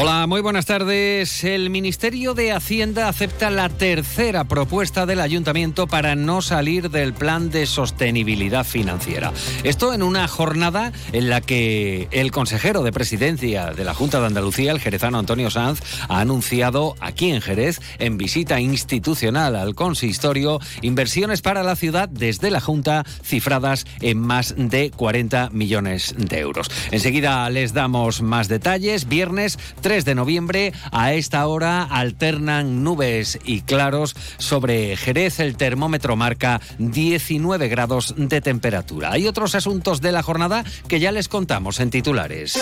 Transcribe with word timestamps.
Hola, 0.00 0.28
muy 0.28 0.42
buenas 0.42 0.64
tardes. 0.64 1.42
El 1.42 1.70
Ministerio 1.70 2.32
de 2.32 2.52
Hacienda 2.52 3.08
acepta 3.08 3.50
la 3.50 3.68
tercera 3.68 4.44
propuesta 4.44 5.06
del 5.06 5.20
Ayuntamiento 5.20 5.88
para 5.88 6.14
no 6.14 6.40
salir 6.40 6.88
del 6.88 7.14
plan 7.14 7.50
de 7.50 7.66
sostenibilidad 7.66 8.64
financiera. 8.64 9.32
Esto 9.64 9.92
en 9.92 10.04
una 10.04 10.28
jornada 10.28 10.92
en 11.10 11.28
la 11.28 11.40
que 11.40 12.06
el 12.12 12.30
consejero 12.30 12.84
de 12.84 12.92
presidencia 12.92 13.72
de 13.72 13.82
la 13.82 13.92
Junta 13.92 14.20
de 14.20 14.26
Andalucía, 14.26 14.70
el 14.70 14.78
jerezano 14.78 15.18
Antonio 15.18 15.50
Sanz, 15.50 15.80
ha 16.08 16.20
anunciado 16.20 16.94
aquí 17.00 17.32
en 17.32 17.40
Jerez, 17.40 17.80
en 17.98 18.18
visita 18.18 18.60
institucional 18.60 19.56
al 19.56 19.74
consistorio, 19.74 20.60
inversiones 20.80 21.42
para 21.42 21.64
la 21.64 21.74
ciudad 21.74 22.08
desde 22.08 22.52
la 22.52 22.60
Junta 22.60 23.04
cifradas 23.24 23.84
en 24.00 24.20
más 24.20 24.54
de 24.56 24.92
40 24.92 25.50
millones 25.50 26.14
de 26.16 26.38
euros. 26.38 26.70
Enseguida 26.92 27.50
les 27.50 27.72
damos 27.72 28.22
más 28.22 28.46
detalles. 28.46 29.08
Viernes 29.08 29.58
3 29.80 29.87
de 29.88 30.14
noviembre. 30.14 30.74
A 30.92 31.14
esta 31.14 31.46
hora 31.46 31.82
alternan 31.82 32.84
nubes 32.84 33.38
y 33.42 33.62
claros 33.62 34.14
sobre 34.36 34.96
Jerez. 34.96 35.40
El 35.40 35.56
termómetro 35.56 36.14
marca 36.14 36.60
19 36.78 37.68
grados 37.68 38.14
de 38.16 38.42
temperatura. 38.42 39.12
Hay 39.12 39.26
otros 39.26 39.54
asuntos 39.54 40.02
de 40.02 40.12
la 40.12 40.22
jornada 40.22 40.62
que 40.88 41.00
ya 41.00 41.10
les 41.10 41.28
contamos 41.28 41.80
en 41.80 41.88
titulares. 41.88 42.60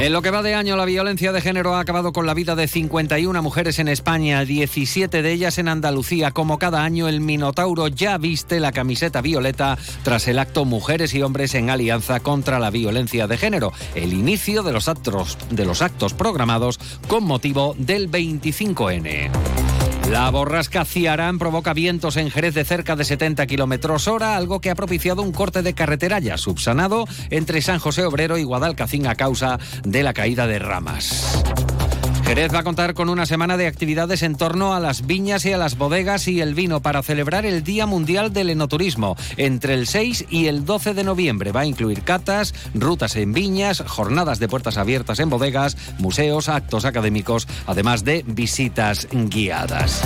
En 0.00 0.12
lo 0.12 0.22
que 0.22 0.30
va 0.30 0.42
de 0.42 0.54
año, 0.54 0.76
la 0.76 0.84
violencia 0.84 1.32
de 1.32 1.40
género 1.40 1.76
ha 1.76 1.80
acabado 1.80 2.12
con 2.12 2.26
la 2.26 2.34
vida 2.34 2.56
de 2.56 2.66
51 2.66 3.42
mujeres 3.42 3.78
en 3.78 3.86
España, 3.86 4.44
17 4.44 5.22
de 5.22 5.32
ellas 5.32 5.56
en 5.58 5.68
Andalucía. 5.68 6.32
Como 6.32 6.58
cada 6.58 6.82
año, 6.82 7.08
el 7.08 7.20
Minotauro 7.20 7.86
ya 7.86 8.18
viste 8.18 8.58
la 8.58 8.72
camiseta 8.72 9.22
violeta 9.22 9.78
tras 10.02 10.26
el 10.26 10.40
acto 10.40 10.64
Mujeres 10.64 11.14
y 11.14 11.22
Hombres 11.22 11.54
en 11.54 11.70
Alianza 11.70 12.20
contra 12.20 12.58
la 12.58 12.70
Violencia 12.70 13.28
de 13.28 13.38
Género, 13.38 13.72
el 13.94 14.12
inicio 14.12 14.64
de 14.64 14.72
los 14.72 14.88
actos, 14.88 16.14
programados 16.14 16.80
con 17.08 17.24
motivo 17.24 17.74
del 17.78 18.10
25N. 18.10 19.63
La 20.10 20.30
borrasca 20.30 20.84
Ciarán 20.84 21.38
provoca 21.38 21.72
vientos 21.72 22.16
en 22.16 22.30
Jerez 22.30 22.54
de 22.54 22.64
cerca 22.64 22.94
de 22.94 23.04
70 23.04 23.46
kilómetros 23.46 24.06
hora, 24.06 24.36
algo 24.36 24.60
que 24.60 24.70
ha 24.70 24.74
propiciado 24.74 25.22
un 25.22 25.32
corte 25.32 25.62
de 25.62 25.74
carretera 25.74 26.18
ya 26.18 26.36
subsanado 26.36 27.06
entre 27.30 27.62
San 27.62 27.78
José 27.78 28.04
Obrero 28.04 28.36
y 28.36 28.44
Guadalcacín 28.44 29.06
a 29.06 29.14
causa 29.14 29.58
de 29.82 30.02
la 30.02 30.12
caída 30.12 30.46
de 30.46 30.58
ramas. 30.58 31.42
Jerez 32.26 32.54
va 32.54 32.60
a 32.60 32.64
contar 32.64 32.94
con 32.94 33.10
una 33.10 33.26
semana 33.26 33.58
de 33.58 33.66
actividades 33.66 34.22
en 34.22 34.34
torno 34.34 34.72
a 34.72 34.80
las 34.80 35.06
viñas 35.06 35.44
y 35.44 35.52
a 35.52 35.58
las 35.58 35.76
bodegas 35.76 36.26
y 36.26 36.40
el 36.40 36.54
vino 36.54 36.80
para 36.80 37.02
celebrar 37.02 37.44
el 37.44 37.62
Día 37.62 37.84
Mundial 37.84 38.32
del 38.32 38.48
Enoturismo. 38.48 39.14
Entre 39.36 39.74
el 39.74 39.86
6 39.86 40.26
y 40.30 40.46
el 40.46 40.64
12 40.64 40.94
de 40.94 41.04
noviembre 41.04 41.52
va 41.52 41.60
a 41.60 41.66
incluir 41.66 42.02
catas, 42.02 42.54
rutas 42.74 43.16
en 43.16 43.34
viñas, 43.34 43.84
jornadas 43.86 44.38
de 44.38 44.48
puertas 44.48 44.78
abiertas 44.78 45.20
en 45.20 45.28
bodegas, 45.28 45.76
museos, 45.98 46.48
actos 46.48 46.86
académicos, 46.86 47.46
además 47.66 48.04
de 48.04 48.24
visitas 48.26 49.06
guiadas. 49.12 50.02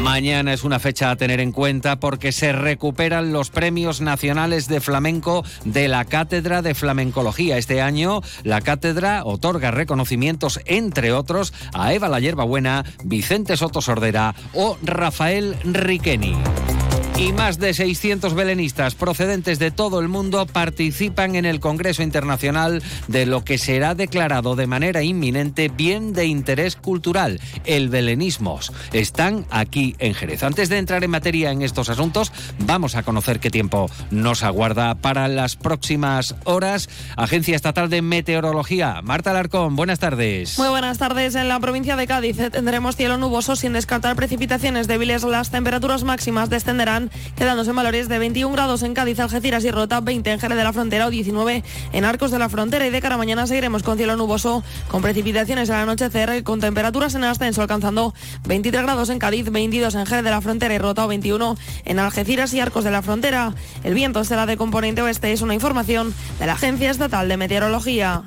Mañana 0.00 0.52
es 0.52 0.62
una 0.62 0.78
fecha 0.78 1.10
a 1.10 1.16
tener 1.16 1.40
en 1.40 1.52
cuenta 1.52 1.98
porque 1.98 2.32
se 2.32 2.52
recuperan 2.52 3.32
los 3.32 3.50
premios 3.50 4.00
nacionales 4.00 4.68
de 4.68 4.80
flamenco 4.80 5.44
de 5.64 5.88
la 5.88 6.04
Cátedra 6.04 6.62
de 6.62 6.74
Flamencología. 6.74 7.58
Este 7.58 7.82
año 7.82 8.22
la 8.42 8.60
cátedra 8.60 9.22
otorga 9.24 9.70
reconocimientos, 9.70 10.60
entre 10.66 11.12
otros, 11.12 11.25
a 11.72 11.92
Eva 11.92 12.08
la 12.08 12.20
Buena, 12.44 12.84
Vicente 13.04 13.56
Soto 13.56 13.80
Sordera 13.80 14.34
o 14.54 14.78
Rafael 14.82 15.56
Riqueni. 15.64 16.75
Y 17.18 17.32
más 17.32 17.58
de 17.58 17.72
600 17.72 18.34
belenistas 18.34 18.94
procedentes 18.94 19.58
de 19.58 19.70
todo 19.70 20.00
el 20.00 20.08
mundo 20.08 20.44
participan 20.44 21.34
en 21.34 21.46
el 21.46 21.60
Congreso 21.60 22.02
Internacional 22.02 22.82
de 23.08 23.24
lo 23.24 23.42
que 23.42 23.56
será 23.56 23.94
declarado 23.94 24.54
de 24.54 24.66
manera 24.66 25.02
inminente 25.02 25.70
bien 25.70 26.12
de 26.12 26.26
interés 26.26 26.76
cultural, 26.76 27.40
el 27.64 27.88
belenismo. 27.88 28.60
Están 28.92 29.46
aquí 29.50 29.96
en 29.98 30.12
Jerez. 30.12 30.42
Antes 30.42 30.68
de 30.68 30.76
entrar 30.76 31.04
en 31.04 31.10
materia 31.10 31.52
en 31.52 31.62
estos 31.62 31.88
asuntos, 31.88 32.32
vamos 32.58 32.96
a 32.96 33.02
conocer 33.02 33.40
qué 33.40 33.50
tiempo 33.50 33.90
nos 34.10 34.42
aguarda 34.42 34.94
para 34.94 35.26
las 35.26 35.56
próximas 35.56 36.34
horas. 36.44 36.90
Agencia 37.16 37.56
Estatal 37.56 37.88
de 37.88 38.02
Meteorología, 38.02 39.00
Marta 39.02 39.30
Alarcón, 39.30 39.74
buenas 39.74 40.00
tardes. 40.00 40.58
Muy 40.58 40.68
buenas 40.68 40.98
tardes. 40.98 41.34
En 41.34 41.48
la 41.48 41.60
provincia 41.60 41.96
de 41.96 42.06
Cádiz 42.06 42.36
tendremos 42.52 42.94
cielo 42.94 43.16
nuboso 43.16 43.56
sin 43.56 43.72
descartar 43.72 44.16
precipitaciones 44.16 44.86
débiles. 44.86 45.24
Las 45.24 45.50
temperaturas 45.50 46.04
máximas 46.04 46.50
descenderán 46.50 47.05
quedándose 47.36 47.70
en 47.70 47.76
valores 47.76 48.08
de 48.08 48.18
21 48.18 48.52
grados 48.52 48.82
en 48.82 48.94
Cádiz, 48.94 49.18
Algeciras 49.20 49.64
y 49.64 49.70
Rota, 49.70 50.00
20 50.00 50.32
en 50.32 50.40
Jerez 50.40 50.56
de 50.56 50.64
la 50.64 50.72
Frontera 50.72 51.06
o 51.06 51.10
19 51.10 51.62
en 51.92 52.04
Arcos 52.04 52.30
de 52.30 52.38
la 52.38 52.48
Frontera. 52.48 52.86
Y 52.86 52.90
de 52.90 53.00
cara 53.00 53.16
a 53.16 53.18
mañana 53.18 53.46
seguiremos 53.46 53.82
con 53.82 53.96
cielo 53.96 54.16
nuboso, 54.16 54.62
con 54.88 55.02
precipitaciones 55.02 55.70
al 55.70 55.80
anochecer, 55.80 56.42
con 56.42 56.60
temperaturas 56.60 57.14
en 57.14 57.24
ascenso 57.24 57.62
alcanzando 57.62 58.14
23 58.46 58.82
grados 58.82 59.10
en 59.10 59.18
Cádiz, 59.18 59.50
22 59.50 59.94
en 59.94 60.06
Jerez 60.06 60.24
de 60.24 60.30
la 60.30 60.40
Frontera 60.40 60.74
y 60.74 60.78
Rota 60.78 61.04
o 61.04 61.08
21 61.08 61.56
en 61.84 61.98
Algeciras 61.98 62.52
y 62.54 62.60
Arcos 62.60 62.84
de 62.84 62.90
la 62.90 63.02
Frontera. 63.02 63.54
El 63.84 63.94
viento 63.94 64.24
será 64.24 64.46
de 64.46 64.56
componente 64.56 65.02
oeste, 65.02 65.32
es 65.32 65.42
una 65.42 65.54
información 65.54 66.14
de 66.38 66.46
la 66.46 66.52
Agencia 66.52 66.90
Estatal 66.90 67.28
de 67.28 67.36
Meteorología. 67.36 68.24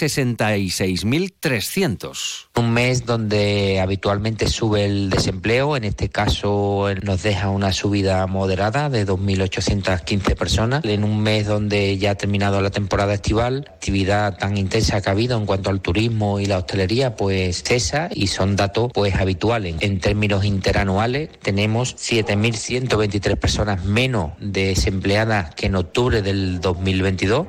66.300. 1.57 2.47
Un 2.57 2.73
mes 2.73 3.05
donde 3.05 3.81
habitualmente 3.81 4.49
sube 4.49 4.85
el 4.85 5.11
desempleo, 5.11 5.77
en 5.77 5.85
este 5.85 6.09
caso 6.09 6.87
nos 7.03 7.23
deja 7.23 7.51
una 7.51 7.73
subida 7.73 8.27
moderada 8.27 8.89
de 8.89 9.07
2.815 9.07 10.37
personas. 10.37 10.85
En 10.85 11.05
un 11.05 11.23
mes 11.23 11.47
donde 11.47 11.99
ya 11.99 12.13
ha 12.13 12.15
terminado 12.15 12.61
la 12.61 12.71
temporada 12.71 13.15
estival, 13.15 13.67
actividad 13.75 14.37
tan 14.39 14.57
intensa 14.57 15.01
que 15.01 15.09
ha 15.09 15.13
habido 15.13 15.39
en 15.39 15.47
cuanto 15.47 15.71
al 15.71 15.81
turismo 15.81 16.41
y 16.41 16.47
la 16.47 16.59
hostelería, 16.59 17.17
pues 17.17 17.63
cesa 17.63 18.09
y 18.13 18.29
son 18.29 18.57
datos 18.57 18.91
pues 18.93 19.15
habituales. 19.15 19.77
En 19.81 20.01
términos 20.01 20.45
interanuales 20.45 21.31
tenemos 21.43 21.97
7.123 21.97 23.37
personas 23.37 23.85
menos 23.85 24.33
desempleadas 24.41 25.55
que 25.55 25.67
en 25.67 25.77
octubre 25.77 26.23
del 26.23 26.61
2022. 26.61 27.47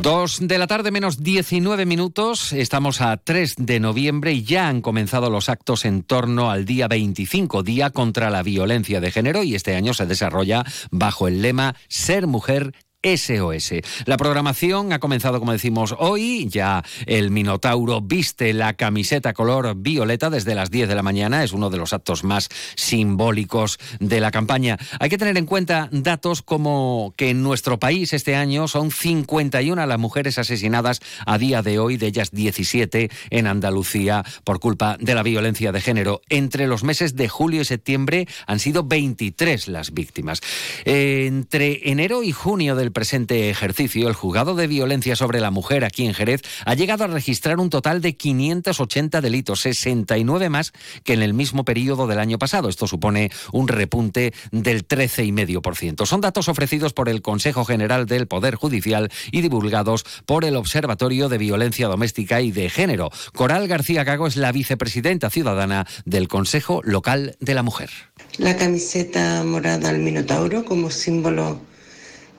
Dos 0.00 0.38
de 0.40 0.58
la 0.58 0.66
tarde 0.66 0.90
menos 0.90 1.22
19 1.22 1.86
minutos, 1.86 2.52
estamos 2.52 3.00
a 3.00 3.16
3 3.16 3.54
de 3.58 3.78
noviembre 3.78 4.32
y 4.32 4.42
ya 4.42 4.68
han 4.68 4.80
comenzado 4.80 5.30
los 5.30 5.48
actos 5.48 5.84
en 5.84 6.02
torno 6.02 6.50
al 6.50 6.64
día 6.64 6.88
25, 6.88 7.62
Día 7.62 7.90
contra 7.90 8.30
la 8.30 8.42
Violencia 8.42 9.00
de 9.00 9.10
Género, 9.10 9.42
y 9.42 9.54
este 9.54 9.76
año 9.76 9.94
se 9.94 10.06
desarrolla 10.06 10.64
bajo 10.90 11.28
el 11.28 11.42
lema 11.42 11.76
Ser 11.88 12.26
Mujer 12.26 12.72
SOS. 13.02 13.74
La 14.06 14.16
programación 14.16 14.92
ha 14.92 14.98
comenzado, 14.98 15.38
como 15.38 15.52
decimos, 15.52 15.94
hoy. 15.98 16.48
Ya 16.48 16.84
el 17.06 17.30
Minotauro 17.30 18.00
viste 18.00 18.52
la 18.52 18.74
camiseta 18.74 19.32
color 19.32 19.74
violeta 19.76 20.30
desde 20.30 20.54
las 20.54 20.70
10 20.70 20.88
de 20.88 20.94
la 20.94 21.02
mañana. 21.02 21.44
Es 21.44 21.52
uno 21.52 21.70
de 21.70 21.78
los 21.78 21.92
actos 21.92 22.24
más 22.24 22.48
simbólicos 22.76 23.78
de 24.00 24.20
la 24.20 24.30
campaña. 24.30 24.78
Hay 25.00 25.10
que 25.10 25.18
tener 25.18 25.36
en 25.36 25.46
cuenta 25.46 25.88
datos 25.90 26.42
como 26.42 27.12
que 27.16 27.30
en 27.30 27.42
nuestro 27.42 27.78
país 27.78 28.12
este 28.12 28.36
año 28.36 28.68
son 28.68 28.90
51 28.90 29.82
las 29.86 29.98
mujeres 29.98 30.38
asesinadas 30.38 31.00
a 31.26 31.38
día 31.38 31.62
de 31.62 31.78
hoy, 31.78 31.96
de 31.96 32.06
ellas 32.06 32.30
17 32.30 33.10
en 33.30 33.46
Andalucía 33.46 34.24
por 34.44 34.60
culpa 34.60 34.96
de 35.00 35.14
la 35.14 35.22
violencia 35.22 35.72
de 35.72 35.80
género. 35.80 36.22
Entre 36.28 36.66
los 36.66 36.84
meses 36.84 37.16
de 37.16 37.28
julio 37.28 37.62
y 37.62 37.64
septiembre 37.64 38.26
han 38.46 38.58
sido 38.58 38.84
23 38.84 39.68
las 39.68 39.92
víctimas. 39.92 40.40
Entre 40.84 41.90
enero 41.90 42.22
y 42.22 42.32
junio 42.32 42.76
presente 42.92 43.50
ejercicio, 43.50 44.08
el 44.08 44.14
juzgado 44.14 44.54
de 44.54 44.66
violencia 44.66 45.16
sobre 45.16 45.40
la 45.40 45.50
mujer 45.50 45.84
aquí 45.84 46.06
en 46.06 46.14
Jerez 46.14 46.42
ha 46.64 46.74
llegado 46.74 47.04
a 47.04 47.08
registrar 47.08 47.58
un 47.58 47.70
total 47.70 48.00
de 48.00 48.16
580 48.16 49.20
delitos, 49.20 49.60
69 49.60 50.48
más 50.48 50.72
que 51.04 51.14
en 51.14 51.22
el 51.22 51.34
mismo 51.34 51.64
periodo 51.64 52.06
del 52.06 52.18
año 52.18 52.38
pasado. 52.38 52.68
Esto 52.68 52.86
supone 52.86 53.30
un 53.52 53.68
repunte 53.68 54.32
del 54.50 54.86
13,5%. 54.86 56.06
Son 56.06 56.20
datos 56.20 56.48
ofrecidos 56.48 56.92
por 56.92 57.08
el 57.08 57.22
Consejo 57.22 57.64
General 57.64 58.06
del 58.06 58.26
Poder 58.26 58.54
Judicial 58.54 59.10
y 59.30 59.40
divulgados 59.40 60.04
por 60.26 60.44
el 60.44 60.56
Observatorio 60.56 61.28
de 61.28 61.38
Violencia 61.38 61.88
Doméstica 61.88 62.40
y 62.40 62.52
de 62.52 62.70
Género. 62.70 63.10
Coral 63.34 63.68
García 63.68 64.04
Gago 64.04 64.26
es 64.26 64.36
la 64.36 64.52
vicepresidenta 64.52 65.30
ciudadana 65.30 65.86
del 66.04 66.28
Consejo 66.28 66.80
Local 66.84 67.36
de 67.40 67.54
la 67.54 67.62
Mujer. 67.62 67.90
La 68.38 68.56
camiseta 68.56 69.42
morada 69.44 69.90
al 69.90 69.98
Minotauro 69.98 70.64
como 70.64 70.90
símbolo 70.90 71.60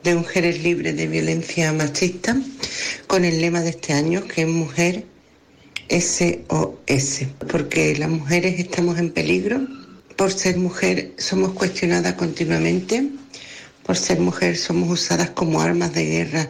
de 0.04 0.16
mujeres 0.16 0.62
libres 0.62 0.96
de 0.98 1.08
violencia 1.08 1.72
machista 1.72 2.36
con 3.08 3.24
el 3.24 3.40
lema 3.40 3.62
de 3.62 3.70
este 3.70 3.94
año 3.94 4.28
que 4.28 4.42
es 4.42 4.48
Mujer 4.48 5.06
SOS, 5.90 7.26
porque 7.50 7.96
las 7.98 8.10
mujeres 8.10 8.60
estamos 8.60 8.98
en 9.00 9.12
peligro, 9.12 9.66
por 10.16 10.32
ser 10.32 10.58
mujer 10.58 11.14
somos 11.18 11.54
cuestionadas 11.54 12.14
continuamente, 12.14 13.10
por 13.84 13.98
ser 13.98 14.20
mujer 14.20 14.58
somos 14.58 14.90
usadas 14.90 15.30
como 15.30 15.62
armas 15.62 15.94
de 15.94 16.06
guerra 16.06 16.50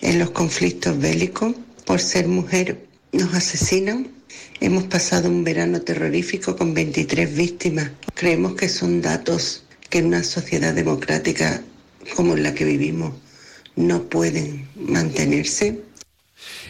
en 0.00 0.18
los 0.18 0.30
conflictos 0.30 0.98
bélicos, 0.98 1.54
por 1.84 2.00
ser 2.00 2.28
mujer 2.28 2.86
nos 3.12 3.34
asesinan. 3.34 4.08
Hemos 4.60 4.84
pasado 4.84 5.28
un 5.28 5.42
verano 5.42 5.80
terrorífico 5.80 6.56
con 6.56 6.72
23 6.74 7.34
víctimas. 7.34 7.90
Creemos 8.14 8.54
que 8.54 8.68
son 8.68 9.00
datos 9.00 9.64
que 9.90 9.98
en 9.98 10.06
una 10.06 10.22
sociedad 10.22 10.72
democrática 10.72 11.62
como 12.16 12.36
la 12.36 12.54
que 12.54 12.64
vivimos 12.64 13.14
no 13.76 14.02
pueden 14.04 14.68
mantenerse 14.76 15.80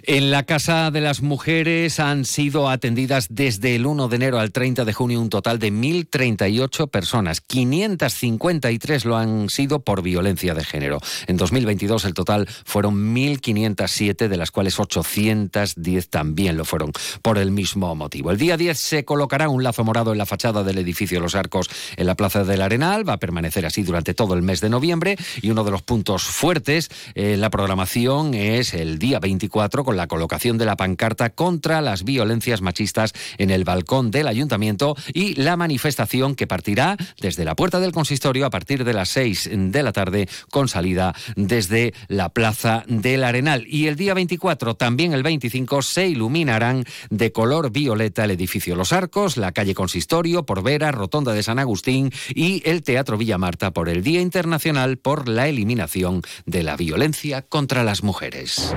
en 0.04 0.30
la 0.30 0.42
Casa 0.42 0.90
de 0.90 1.00
las 1.00 1.22
Mujeres 1.22 2.00
han 2.00 2.24
sido 2.24 2.68
atendidas 2.68 3.28
desde 3.30 3.76
el 3.76 3.86
1 3.86 4.08
de 4.08 4.16
enero 4.16 4.38
al 4.38 4.50
30 4.50 4.84
de 4.84 4.92
junio 4.92 5.20
un 5.20 5.28
total 5.28 5.58
de 5.58 5.72
1.038 5.72 6.90
personas. 6.90 7.40
553 7.40 9.04
lo 9.04 9.16
han 9.16 9.48
sido 9.48 9.80
por 9.80 10.02
violencia 10.02 10.54
de 10.54 10.64
género. 10.64 10.98
En 11.26 11.36
2022 11.36 12.04
el 12.04 12.14
total 12.14 12.48
fueron 12.64 13.14
1.507, 13.14 14.28
de 14.28 14.36
las 14.36 14.50
cuales 14.50 14.78
810 14.80 16.08
también 16.08 16.56
lo 16.56 16.64
fueron 16.64 16.92
por 17.22 17.38
el 17.38 17.50
mismo 17.50 17.94
motivo. 17.94 18.30
El 18.30 18.38
día 18.38 18.56
10 18.56 18.78
se 18.78 19.04
colocará 19.04 19.48
un 19.48 19.62
lazo 19.62 19.84
morado 19.84 20.12
en 20.12 20.18
la 20.18 20.26
fachada 20.26 20.64
del 20.64 20.78
edificio 20.78 21.20
Los 21.20 21.34
Arcos 21.34 21.68
en 21.96 22.06
la 22.06 22.16
Plaza 22.16 22.44
del 22.44 22.62
Arenal. 22.62 23.08
Va 23.08 23.14
a 23.14 23.18
permanecer 23.18 23.66
así 23.66 23.82
durante 23.82 24.14
todo 24.14 24.34
el 24.34 24.42
mes 24.42 24.60
de 24.60 24.68
noviembre 24.68 25.16
y 25.40 25.50
uno 25.50 25.64
de 25.64 25.70
los 25.70 25.82
puntos 25.82 26.24
fuertes 26.24 26.88
en 27.14 27.40
la 27.40 27.50
programación 27.50 28.34
es 28.34 28.74
el 28.74 28.98
día 28.98 29.20
24 29.20 29.84
la 29.96 30.06
colocación 30.06 30.58
de 30.58 30.66
la 30.66 30.76
pancarta 30.76 31.30
contra 31.30 31.80
las 31.80 32.04
violencias 32.04 32.60
machistas 32.60 33.12
en 33.38 33.50
el 33.50 33.64
balcón 33.64 34.10
del 34.10 34.28
ayuntamiento 34.28 34.96
y 35.12 35.34
la 35.34 35.56
manifestación 35.56 36.34
que 36.34 36.46
partirá 36.46 36.96
desde 37.20 37.44
la 37.44 37.54
puerta 37.54 37.80
del 37.80 37.92
consistorio 37.92 38.46
a 38.46 38.50
partir 38.50 38.84
de 38.84 38.92
las 38.92 39.08
6 39.10 39.50
de 39.52 39.82
la 39.82 39.92
tarde 39.92 40.28
con 40.50 40.68
salida 40.68 41.14
desde 41.36 41.94
la 42.08 42.28
plaza 42.30 42.84
del 42.86 43.24
Arenal. 43.24 43.66
Y 43.68 43.86
el 43.86 43.96
día 43.96 44.14
24, 44.14 44.74
también 44.74 45.12
el 45.12 45.22
25, 45.22 45.82
se 45.82 46.08
iluminarán 46.08 46.84
de 47.10 47.32
color 47.32 47.70
violeta 47.70 48.24
el 48.24 48.32
edificio 48.32 48.76
Los 48.76 48.92
Arcos, 48.92 49.36
la 49.36 49.52
calle 49.52 49.74
Consistorio, 49.74 50.44
por 50.44 50.62
Vera, 50.62 50.92
Rotonda 50.92 51.32
de 51.32 51.42
San 51.42 51.58
Agustín 51.58 52.12
y 52.34 52.62
el 52.68 52.82
Teatro 52.82 53.16
Villa 53.16 53.38
Marta 53.38 53.72
por 53.72 53.88
el 53.88 54.02
Día 54.02 54.20
Internacional 54.20 54.98
por 54.98 55.28
la 55.28 55.48
Eliminación 55.48 56.22
de 56.46 56.62
la 56.62 56.76
Violencia 56.76 57.42
contra 57.42 57.84
las 57.84 58.02
Mujeres. 58.02 58.74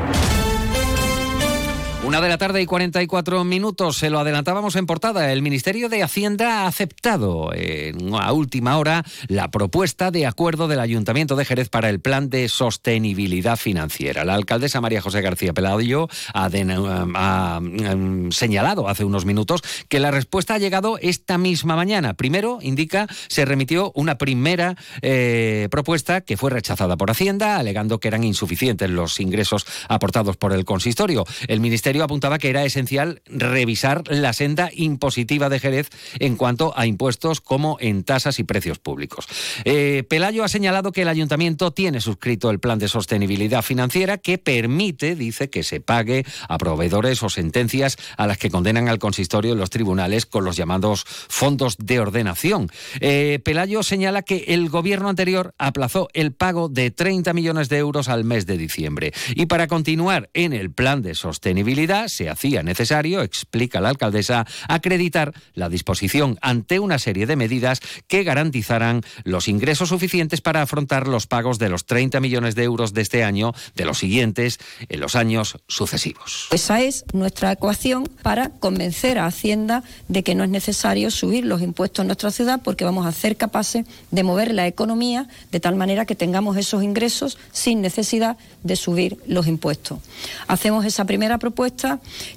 Una 2.06 2.22
de 2.22 2.30
la 2.30 2.38
tarde 2.38 2.62
y 2.62 2.68
44 2.68 3.44
minutos, 3.46 3.98
se 3.98 4.12
lo 4.12 4.20
adelantábamos 4.20 4.76
en 4.76 4.86
portada. 4.86 5.32
El 5.32 5.42
Ministerio 5.42 5.90
de 5.90 6.04
Hacienda 6.04 6.62
ha 6.62 6.68
aceptado 6.68 7.50
en, 7.52 8.14
a 8.14 8.32
última 8.32 8.78
hora 8.78 9.04
la 9.28 9.50
propuesta 9.50 10.12
de 10.12 10.28
acuerdo 10.28 10.68
del 10.68 10.82
Ayuntamiento 10.82 11.36
de 11.36 11.46
Jerez 11.46 11.70
para 11.70 11.90
el 11.90 12.00
plan 12.00 12.30
de 12.30 12.48
sostenibilidad 12.48 13.58
financiera. 13.58 14.24
La 14.24 14.36
alcaldesa 14.36 14.82
María 14.82 15.02
José 15.02 15.22
García 15.22 15.54
Peladio 15.54 16.08
ha, 16.36 17.60
mm, 17.60 18.32
señalado 18.32 18.88
hace 18.88 19.04
unos 19.04 19.26
minutos 19.26 19.64
que 19.90 20.00
la 20.00 20.12
respuesta 20.12 20.54
ha 20.54 20.60
llegado 20.60 21.00
esta 21.02 21.40
misma 21.40 21.76
mañana. 21.76 22.14
Primero, 22.14 22.60
indica, 22.62 23.08
se 23.30 23.46
remitió 23.46 23.92
una 23.96 24.20
primera 24.20 24.76
eh, 25.02 25.70
propuesta 25.72 26.22
que 26.22 26.38
fue 26.38 26.52
rechazada 26.52 26.98
por 26.98 27.10
Hacienda, 27.10 27.58
alegando 27.58 28.00
que 28.00 28.10
eran 28.10 28.24
insuficientes 28.24 28.92
los 28.92 29.20
ingresos 29.20 29.66
aportados 29.90 30.38
por 30.38 30.54
el 30.54 30.66
consistorio. 30.66 31.26
El 31.48 31.62
Ministerio 31.62 31.95
apuntaba 32.04 32.38
que 32.38 32.50
era 32.50 32.66
esencial 32.66 33.22
revisar 33.26 34.04
la 34.08 34.34
senda 34.34 34.70
impositiva 34.74 35.50
de 35.50 35.60
Jerez 35.60 35.90
en 36.20 36.36
cuanto 36.36 36.78
a 36.78 36.86
impuestos 36.86 37.42
como 37.42 37.78
en 37.80 38.04
tasas 38.04 38.40
y 38.40 38.44
precios 38.44 38.80
públicos. 38.80 39.28
Eh, 39.64 40.04
Pelayo 40.10 40.44
ha 40.44 40.48
señalado 40.48 40.92
que 40.92 41.04
el 41.04 41.08
ayuntamiento 41.08 41.72
tiene 41.72 42.02
suscrito 42.02 42.50
el 42.50 42.60
plan 42.60 42.80
de 42.80 42.88
sostenibilidad 42.88 43.62
financiera 43.62 44.18
que 44.18 44.38
permite, 44.38 45.16
dice, 45.16 45.50
que 45.50 45.64
se 45.64 45.80
pague 45.80 46.26
a 46.48 46.58
proveedores 46.58 47.22
o 47.24 47.30
sentencias 47.30 47.98
a 48.18 48.28
las 48.28 48.38
que 48.38 48.50
condenan 48.50 48.90
al 48.90 49.00
consistorio 49.00 49.54
en 49.54 49.60
los 49.60 49.70
tribunales 49.70 50.26
con 50.26 50.44
los 50.44 50.56
llamados 50.56 51.06
fondos 51.06 51.78
de 51.78 52.00
ordenación. 52.00 52.70
Eh, 53.00 53.40
Pelayo 53.44 53.84
señala 53.84 54.22
que 54.22 54.46
el 54.48 54.70
gobierno 54.70 55.10
anterior 55.10 55.54
aplazó 55.58 56.10
el 56.14 56.34
pago 56.34 56.70
de 56.70 56.92
30 56.92 57.34
millones 57.34 57.70
de 57.70 57.78
euros 57.78 58.10
al 58.10 58.24
mes 58.24 58.46
de 58.46 58.58
diciembre. 58.58 59.14
Y 59.36 59.46
para 59.46 59.68
continuar 59.68 60.30
en 60.34 60.54
el 60.54 60.72
plan 60.72 61.02
de 61.02 61.16
sostenibilidad 61.16 61.85
se 62.08 62.30
hacía 62.30 62.64
necesario, 62.64 63.22
explica 63.22 63.82
la 63.82 63.90
alcaldesa, 63.90 64.46
acreditar 64.68 65.34
la 65.54 65.70
disposición 65.70 66.38
ante 66.42 66.80
una 66.80 67.00
serie 67.00 67.26
de 67.26 67.36
medidas 67.36 67.80
que 68.08 68.24
garantizaran 68.24 69.02
los 69.24 69.48
ingresos 69.48 69.90
suficientes 69.90 70.42
para 70.42 70.62
afrontar 70.62 71.08
los 71.08 71.28
pagos 71.28 71.60
de 71.60 71.70
los 71.70 71.86
30 71.86 72.20
millones 72.20 72.56
de 72.56 72.64
euros 72.64 72.94
de 72.94 73.02
este 73.02 73.24
año, 73.24 73.54
de 73.76 73.86
los 73.86 74.00
siguientes, 74.00 74.60
en 74.90 75.00
los 75.00 75.16
años 75.16 75.58
sucesivos. 75.68 76.48
Esa 76.52 76.82
es 76.82 77.06
nuestra 77.14 77.52
ecuación 77.52 78.10
para 78.22 78.50
convencer 78.50 79.20
a 79.20 79.28
Hacienda 79.28 79.84
de 80.08 80.24
que 80.24 80.36
no 80.36 80.44
es 80.44 80.50
necesario 80.50 81.12
subir 81.12 81.46
los 81.46 81.62
impuestos 81.62 82.04
en 82.04 82.08
nuestra 82.08 82.32
ciudad 82.32 82.62
porque 82.64 82.86
vamos 82.86 83.06
a 83.06 83.12
ser 83.12 83.38
capaces 83.38 83.86
de 84.12 84.24
mover 84.24 84.54
la 84.54 84.68
economía 84.68 85.28
de 85.52 85.60
tal 85.60 85.76
manera 85.76 86.06
que 86.06 86.16
tengamos 86.16 86.58
esos 86.58 86.84
ingresos 86.84 87.38
sin 87.52 87.82
necesidad 87.82 88.38
de 88.64 88.76
subir 88.76 89.18
los 89.28 89.48
impuestos. 89.48 90.00
Hacemos 90.48 90.86
esa 90.86 91.06
primera 91.06 91.38
propuesta 91.38 91.75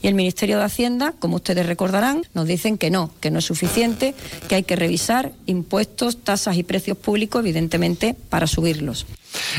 y 0.03 0.09
el 0.09 0.15
Ministerio 0.15 0.59
de 0.59 0.65
Hacienda, 0.65 1.15
como 1.19 1.37
ustedes 1.37 1.67
recordarán, 1.67 2.23
nos 2.35 2.47
dicen 2.47 2.79
que 2.79 2.91
no, 2.91 3.11
que 3.21 3.31
no 3.31 3.39
es 3.39 3.45
suficiente, 3.45 4.15
que 4.49 4.57
hay 4.57 4.63
que 4.63 4.77
revisar 4.77 5.33
impuestos, 5.47 6.19
tasas 6.19 6.57
y 6.57 6.63
precios 6.63 6.97
públicos, 6.97 7.41
evidentemente, 7.41 8.15
para 8.29 8.47
subirlos. 8.47 9.07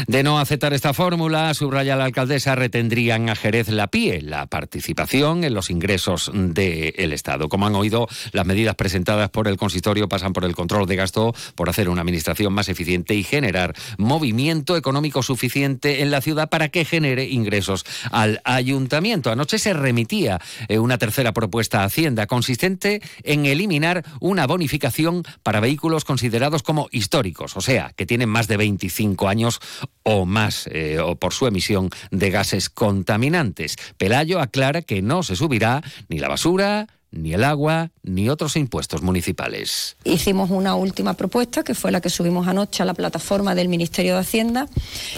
De 0.07 0.23
no 0.23 0.39
aceptar 0.39 0.73
esta 0.73 0.93
fórmula, 0.93 1.53
subraya 1.53 1.95
la 1.95 2.05
alcaldesa, 2.05 2.55
retendrían 2.55 3.29
a 3.29 3.35
Jerez 3.35 3.69
la 3.69 3.87
PIE, 3.87 4.21
la 4.21 4.47
participación 4.47 5.43
en 5.43 5.53
los 5.53 5.69
ingresos 5.69 6.31
del 6.33 7.13
Estado. 7.13 7.49
Como 7.49 7.67
han 7.67 7.75
oído, 7.75 8.07
las 8.31 8.45
medidas 8.45 8.75
presentadas 8.75 9.29
por 9.29 9.47
el 9.47 9.57
consistorio 9.57 10.09
pasan 10.09 10.33
por 10.33 10.45
el 10.45 10.55
control 10.55 10.87
de 10.87 10.95
gasto, 10.95 11.33
por 11.55 11.69
hacer 11.69 11.89
una 11.89 12.01
administración 12.01 12.53
más 12.53 12.69
eficiente 12.69 13.15
y 13.15 13.23
generar 13.23 13.75
movimiento 13.97 14.77
económico 14.77 15.23
suficiente 15.23 16.01
en 16.01 16.11
la 16.11 16.21
ciudad 16.21 16.49
para 16.49 16.69
que 16.69 16.85
genere 16.85 17.25
ingresos 17.25 17.85
al 18.11 18.41
ayuntamiento. 18.43 19.31
Anoche 19.31 19.59
se 19.59 19.73
remitía 19.73 20.39
eh, 20.67 20.79
una 20.79 20.97
tercera 20.97 21.33
propuesta 21.33 21.81
a 21.81 21.85
Hacienda 21.85 22.27
consistente 22.27 23.01
en 23.23 23.45
eliminar 23.45 24.03
una 24.19 24.47
bonificación 24.47 25.23
para 25.43 25.59
vehículos 25.59 26.05
considerados 26.05 26.63
como 26.63 26.87
históricos, 26.91 27.57
o 27.57 27.61
sea, 27.61 27.93
que 27.95 28.05
tienen 28.05 28.29
más 28.29 28.47
de 28.47 28.57
25 28.57 29.27
años 29.27 29.58
o 30.03 30.25
más 30.25 30.67
eh, 30.71 30.99
o 30.99 31.15
por 31.15 31.33
su 31.33 31.47
emisión 31.47 31.89
de 32.11 32.29
gases 32.31 32.69
contaminantes. 32.69 33.75
Pelayo 33.97 34.39
aclara 34.39 34.81
que 34.81 35.01
no 35.01 35.23
se 35.23 35.35
subirá 35.35 35.81
ni 36.07 36.19
la 36.19 36.27
basura, 36.27 36.87
ni 37.11 37.33
el 37.33 37.43
agua, 37.43 37.91
ni 38.03 38.29
otros 38.29 38.55
impuestos 38.55 39.01
municipales. 39.01 39.97
Hicimos 40.03 40.49
una 40.51 40.75
última 40.75 41.15
propuesta, 41.15 41.63
que 41.63 41.73
fue 41.73 41.91
la 41.91 42.01
que 42.01 42.09
subimos 42.09 42.47
anoche 42.47 42.83
a 42.83 42.85
la 42.85 42.93
plataforma 42.93 43.55
del 43.55 43.67
Ministerio 43.67 44.13
de 44.13 44.21
Hacienda, 44.21 44.67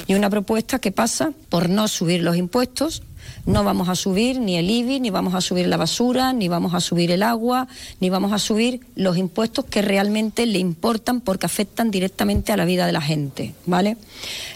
y 0.08 0.14
una 0.14 0.30
propuesta 0.30 0.80
que 0.80 0.92
pasa 0.92 1.34
por 1.50 1.70
no 1.70 1.88
subir 1.88 2.22
los 2.24 2.38
impuestos, 2.38 3.04
no 3.46 3.64
vamos 3.64 3.90
a 3.90 3.96
subir 3.96 4.40
ni 4.40 4.58
el 4.58 4.70
IBI, 4.70 5.00
ni 5.00 5.10
vamos 5.10 5.34
a 5.34 5.42
subir 5.42 5.68
la 5.68 5.78
basura, 5.78 6.34
ni 6.34 6.48
vamos 6.48 6.74
a 6.74 6.80
subir 6.80 7.12
el 7.12 7.24
agua, 7.24 7.68
ni 8.00 8.10
vamos 8.10 8.34
a 8.34 8.40
subir 8.40 8.82
los 8.96 9.18
impuestos 9.18 9.66
que 9.66 9.82
realmente 9.82 10.46
le 10.46 10.60
importan 10.60 11.22
porque 11.22 11.46
afectan 11.46 11.92
directamente 11.92 12.52
a 12.52 12.58
la 12.58 12.66
vida 12.66 12.86
de 12.86 12.92
la 12.92 13.02
gente, 13.02 13.54
¿vale? 13.66 13.98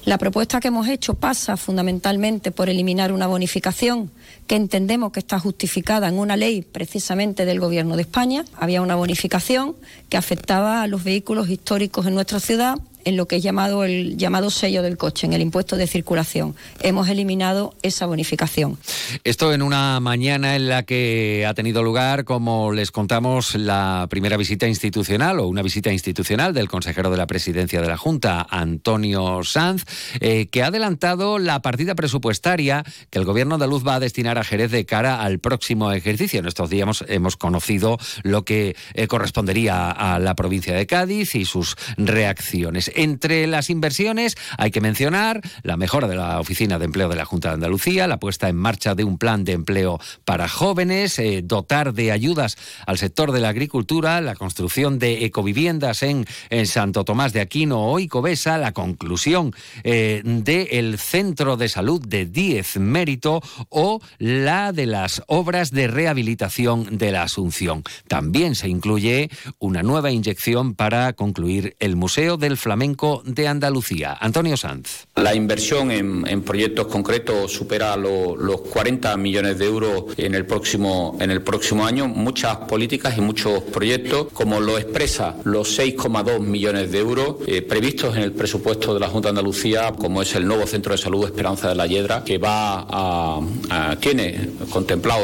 La 0.05 0.17
propuesta 0.17 0.60
que 0.60 0.67
hemos 0.67 0.88
hecho 0.88 1.15
pasa 1.15 1.57
fundamentalmente 1.57 2.51
por 2.51 2.69
eliminar 2.69 3.12
una 3.12 3.27
bonificación 3.27 4.12
que 4.48 4.55
entendemos 4.55 5.12
que 5.12 5.19
está 5.19 5.39
justificada 5.39 6.07
en 6.07 6.19
una 6.19 6.38
ley 6.38 6.62
precisamente 6.62 7.45
del 7.45 7.60
Gobierno 7.60 7.95
de 7.95 8.03
España. 8.03 8.45
Había 8.55 8.81
una 8.81 8.95
bonificación 8.95 9.75
que 10.10 10.17
afectaba 10.17 10.84
a 10.84 10.88
los 10.88 11.03
vehículos 11.03 11.50
históricos 11.50 12.05
en 12.05 12.13
nuestra 12.13 12.39
ciudad 12.39 12.77
en 13.05 13.17
lo 13.17 13.27
que 13.27 13.38
es 13.38 13.43
llamado 13.43 13.83
el 13.83 14.17
llamado 14.17 14.50
sello 14.50 14.81
del 14.81 14.97
coche, 14.97 15.25
en 15.25 15.33
el 15.33 15.41
impuesto 15.41 15.77
de 15.77 15.88
circulación. 15.88 16.55
Hemos 16.81 17.07
eliminado 17.07 17.74
esa 17.81 18.05
bonificación. 18.05 18.77
Esto 19.24 19.53
en 19.53 19.62
una 19.62 20.00
mañana 20.00 20.55
en 20.55 20.67
la 20.67 20.83
que 20.83 21.45
ha 21.47 21.53
tenido 21.53 21.83
lugar, 21.83 22.25
como 22.25 22.71
les 22.71 22.91
contamos, 22.91 23.55
la 23.55 24.07
primera 24.09 24.38
visita 24.38 24.67
institucional 24.67 25.39
o 25.39 25.47
una 25.47 25.62
visita 25.62 25.91
institucional 25.91 26.53
del 26.53 26.67
consejero 26.67 27.09
de 27.09 27.17
la 27.17 27.27
presidencia 27.27 27.81
de 27.81 27.88
la 27.88 27.97
Junta, 27.97 28.45
Antonio 28.50 29.43
Sanz, 29.43 29.85
eh, 30.19 30.47
que 30.47 30.63
ha 30.63 30.67
adelantado 30.67 31.39
la 31.39 31.62
partida 31.62 31.95
presupuestaria 31.95 32.83
que 33.09 33.19
el 33.19 33.25
gobierno 33.25 33.57
de 33.57 33.67
Luz 33.67 33.85
va 33.85 33.95
a 33.95 34.00
destinar 34.00 34.38
a 34.38 34.43
Jerez 34.43 34.71
de 34.71 34.85
cara 34.85 35.21
al 35.21 35.39
próximo 35.39 35.91
ejercicio. 35.91 36.39
En 36.39 36.47
estos 36.47 36.69
días 36.69 37.03
hemos, 37.07 37.38
conocido 37.38 37.97
lo 38.24 38.45
que 38.45 38.75
eh, 38.93 39.07
correspondería 39.07 39.91
a 39.91 40.19
la 40.19 40.35
provincia 40.35 40.74
de 40.74 40.88
Cádiz 40.88 41.35
y 41.35 41.45
sus 41.45 41.75
reacciones. 41.97 42.91
Entre 42.95 43.45
las 43.47 43.69
inversiones 43.69 44.37
hay 44.57 44.71
que 44.71 44.81
mencionar 44.81 45.41
la 45.63 45.77
mejora 45.77 46.07
de 46.07 46.15
la 46.15 46.39
Oficina 46.39 46.79
de 46.79 46.85
Empleo 46.85 47.09
de 47.09 47.15
la 47.15 47.25
Junta 47.25 47.49
de 47.49 47.55
Andalucía, 47.55 48.07
la 48.07 48.19
puesta 48.19 48.47
en 48.47 48.55
marcha 48.55 48.95
de 48.95 49.03
un 49.03 49.17
plan 49.17 49.43
de 49.43 49.51
empleo 49.51 49.99
para 50.23 50.47
jóvenes, 50.47 51.19
eh, 51.19 51.41
dotar 51.43 51.93
de 51.93 52.11
ayudas 52.11 52.57
al 52.85 52.97
sector 52.97 53.31
de 53.31 53.41
la 53.41 53.49
agricultura, 53.49 54.21
la 54.21 54.35
construcción 54.35 54.97
de 54.97 55.25
ecoviviendas 55.25 56.03
en, 56.03 56.25
Santo 56.65 57.03
Tomás 57.03 57.33
de 57.33 57.41
Aquino 57.41 57.85
o 57.85 57.99
Icobesa, 57.99 58.57
la 58.57 58.71
conclusión 58.71 59.53
eh, 59.83 60.21
del 60.23 60.97
Centro 60.97 61.57
de 61.57 61.69
Salud 61.69 62.01
de 62.05 62.25
Diez 62.25 62.77
Mérito 62.77 63.41
o 63.69 64.01
la 64.19 64.71
de 64.71 64.85
las 64.85 65.21
obras 65.27 65.71
de 65.71 65.87
rehabilitación 65.87 66.97
de 66.97 67.11
la 67.11 67.23
Asunción. 67.23 67.83
También 68.07 68.55
se 68.55 68.69
incluye 68.69 69.29
una 69.59 69.83
nueva 69.83 70.11
inyección 70.11 70.75
para 70.75 71.13
concluir 71.13 71.75
el 71.79 71.95
Museo 71.95 72.37
del 72.37 72.57
Flamenco 72.57 72.84
de 73.25 73.47
Andalucía. 73.47 74.17
Antonio 74.19 74.55
Sanz. 74.57 75.07
La 75.15 75.33
inversión 75.33 75.91
en, 75.91 76.41
proyectos 76.43 76.87
concretos 76.87 77.51
supera 77.51 77.95
los 77.97 78.61
40 78.61 79.17
millones 79.17 79.57
de 79.57 79.65
euros 79.65 80.05
en 80.17 80.35
el 80.35 80.45
próximo 80.45 81.17
en 81.19 81.31
el 81.31 81.41
próximo 81.41 81.85
año. 81.85 82.07
Muchas 82.07 82.57
políticas 82.57 83.17
y 83.17 83.21
muchos 83.21 83.61
proyectos, 83.61 84.27
como 84.33 84.59
lo 84.59 84.77
expresa 84.77 85.35
los 85.43 85.79
6,2 85.79 86.39
millones 86.39 86.91
de 86.91 86.99
euros 86.99 87.37
eh, 87.47 87.61
previstos 87.61 88.15
en 88.15 88.23
el 88.23 88.33
presupuesto 88.33 88.93
de 88.93 88.99
la 88.99 89.07
Junta 89.07 89.29
de 89.29 89.31
Andalucía, 89.31 89.93
como 89.97 90.21
es 90.21 90.35
el 90.35 90.47
nuevo 90.47 90.67
Centro 90.67 90.91
de 90.91 90.97
Salud 90.99 91.25
Esperanza 91.25 91.69
de 91.69 91.75
la 91.75 91.87
Yedra, 91.87 92.23
que 92.23 92.37
va 92.37 92.85
a, 92.87 93.95
tiene 93.99 94.49
contemplado 94.69 95.23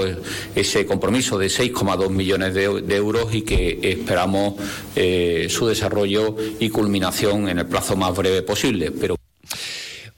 ese 0.55 0.85
compromiso 0.85 1.37
de 1.37 1.47
6,2 1.47 2.09
millones 2.09 2.53
de, 2.53 2.95
euros 2.95 3.33
y 3.33 3.43
que 3.43 3.79
esperamos 3.83 4.55
eh, 4.95 5.47
su 5.49 5.67
desarrollo 5.67 6.35
y 6.59 6.69
culminación 6.69 7.49
en 7.51 7.59
el 7.59 7.65
plazo 7.67 7.95
más 7.95 8.15
breve 8.15 8.41
posible. 8.41 8.91
Pero 8.91 9.15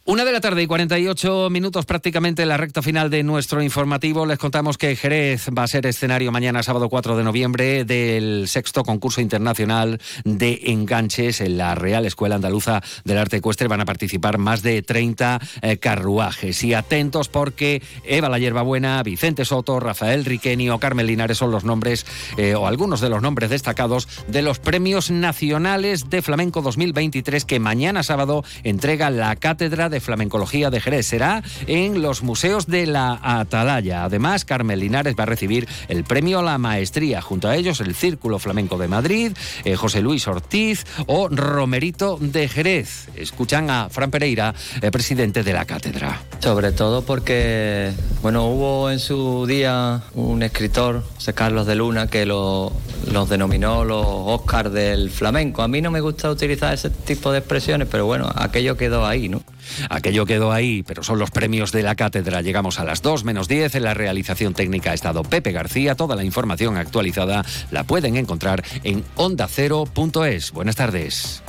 una 0.05 0.25
de 0.25 0.33
la 0.33 0.41
tarde 0.41 0.61
y 0.61 0.67
48 0.67 1.49
minutos 1.49 1.85
prácticamente 1.85 2.41
en 2.41 2.49
la 2.49 2.57
recta 2.57 2.81
final 2.81 3.09
de 3.09 3.23
nuestro 3.23 3.61
informativo. 3.61 4.25
Les 4.25 4.37
contamos 4.37 4.77
que 4.77 4.97
Jerez 4.97 5.47
va 5.57 5.63
a 5.63 5.67
ser 5.67 5.85
escenario 5.85 6.29
mañana 6.29 6.61
sábado 6.61 6.89
4 6.89 7.15
de 7.15 7.23
noviembre 7.23 7.85
del 7.85 8.49
sexto 8.49 8.83
concurso 8.83 9.21
internacional 9.21 10.01
de 10.25 10.59
enganches 10.65 11.39
en 11.39 11.57
la 11.57 11.75
Real 11.75 12.05
Escuela 12.05 12.35
Andaluza 12.35 12.81
del 13.05 13.17
Arte 13.17 13.37
Ecuestre. 13.37 13.69
Van 13.69 13.79
a 13.79 13.85
participar 13.85 14.39
más 14.39 14.61
de 14.61 14.81
30 14.81 15.39
eh, 15.61 15.77
carruajes. 15.77 16.61
Y 16.65 16.73
atentos 16.73 17.29
porque 17.29 17.81
Eva 18.03 18.27
La 18.27 18.39
Hierbabuena, 18.39 19.01
Vicente 19.03 19.45
Soto, 19.45 19.79
Rafael 19.79 20.25
Riqueni 20.25 20.69
o 20.69 20.79
Carmen 20.79 21.07
Linares 21.07 21.37
son 21.37 21.51
los 21.51 21.63
nombres 21.63 22.05
eh, 22.35 22.55
o 22.55 22.67
algunos 22.67 22.99
de 22.99 23.07
los 23.07 23.21
nombres 23.21 23.49
destacados 23.49 24.09
de 24.27 24.41
los 24.41 24.59
premios 24.59 25.11
nacionales 25.11 26.09
de 26.09 26.21
flamenco 26.21 26.61
2023 26.61 27.45
que 27.45 27.61
mañana 27.61 28.03
sábado 28.03 28.43
entrega 28.63 29.09
la 29.09 29.33
cátedra 29.37 29.87
de 29.92 29.92
Flamencología 29.99 30.69
de 30.69 30.81
Jerez. 30.81 31.07
Será 31.07 31.43
en 31.67 32.01
los 32.01 32.23
museos 32.23 32.67
de 32.67 32.85
la 32.85 33.19
Atalaya. 33.21 34.03
Además, 34.03 34.45
Carmen 34.45 34.79
Linares 34.79 35.15
va 35.17 35.23
a 35.23 35.27
recibir 35.27 35.67
el 35.87 36.03
premio 36.03 36.39
a 36.39 36.43
la 36.43 36.57
maestría. 36.57 37.21
Junto 37.21 37.47
a 37.47 37.55
ellos, 37.55 37.79
el 37.79 37.95
Círculo 37.95 38.39
Flamenco 38.39 38.77
de 38.77 38.87
Madrid, 38.87 39.31
eh, 39.63 39.75
José 39.75 40.01
Luis 40.01 40.27
Ortiz 40.27 40.85
o 41.07 41.29
Romerito 41.29 42.17
de 42.19 42.47
Jerez. 42.47 43.09
Escuchan 43.15 43.69
a 43.69 43.89
Fran 43.89 44.11
Pereira, 44.11 44.53
el 44.81 44.91
presidente 44.91 45.43
de 45.43 45.53
la 45.53 45.65
cátedra. 45.65 46.21
Sobre 46.39 46.71
todo 46.71 47.03
porque, 47.03 47.91
bueno, 48.21 48.47
hubo 48.47 48.91
en 48.91 48.99
su 48.99 49.45
día 49.47 50.03
un 50.13 50.43
escritor, 50.43 51.03
José 51.15 51.33
Carlos 51.33 51.65
de 51.67 51.75
Luna, 51.75 52.07
que 52.07 52.25
los 52.25 52.71
denominó 53.29 53.83
los 53.83 54.05
Oscars 54.05 54.71
del 54.71 55.09
flamenco. 55.09 55.61
A 55.61 55.67
mí 55.67 55.81
no 55.81 55.91
me 55.91 56.01
gusta 56.01 56.29
utilizar 56.29 56.73
ese 56.73 56.89
tipo 56.89 57.31
de 57.31 57.39
expresiones, 57.39 57.87
pero 57.89 58.05
bueno, 58.05 58.31
aquello 58.35 58.77
quedó 58.77 59.05
ahí, 59.05 59.29
¿no? 59.29 59.41
Aquello 59.89 60.25
quedó 60.25 60.51
ahí, 60.51 60.83
pero 60.83 61.03
son 61.03 61.19
los 61.19 61.31
premios 61.31 61.71
de 61.71 61.83
la 61.83 61.95
cátedra. 61.95 62.41
Llegamos 62.41 62.79
a 62.79 62.85
las 62.85 63.01
2 63.01 63.23
menos 63.23 63.47
10. 63.47 63.75
En 63.75 63.83
la 63.83 63.93
realización 63.93 64.53
técnica 64.53 64.91
ha 64.91 64.93
estado 64.93 65.23
Pepe 65.23 65.51
García. 65.51 65.95
Toda 65.95 66.15
la 66.15 66.23
información 66.23 66.77
actualizada 66.77 67.45
la 67.71 67.83
pueden 67.83 68.17
encontrar 68.17 68.63
en 68.83 69.03
ondacero.es. 69.15 70.51
Buenas 70.51 70.75
tardes. 70.75 71.43